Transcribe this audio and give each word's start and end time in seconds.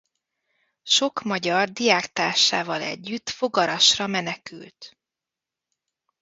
Sok 0.83 1.21
magyar 1.21 1.69
diáktársával 1.71 2.81
együtt 2.81 3.29
Fogarasra 3.29 4.07
menekült. 4.07 4.97